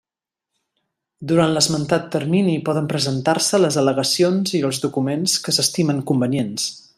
Durant 1.31 1.51
l'esmentat 1.57 2.07
termini 2.15 2.55
poden 2.69 2.89
presentar-se 2.93 3.59
les 3.61 3.77
al·legacions 3.83 4.57
i 4.61 4.63
els 4.71 4.81
documents 4.87 5.37
que 5.45 5.55
s'estimen 5.59 6.03
convenients. 6.15 6.67